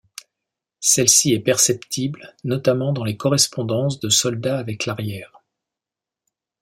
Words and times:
Celle-ci 0.79 1.31
est 1.31 1.41
perceptible 1.41 2.35
notamment 2.43 2.91
dans 2.91 3.03
les 3.03 3.17
correspondances 3.17 3.99
de 3.99 4.09
soldats 4.09 4.57
avec 4.57 4.87
l'arrière. 4.87 5.43